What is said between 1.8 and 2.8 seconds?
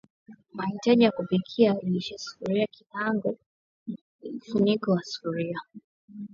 lishe Sufuria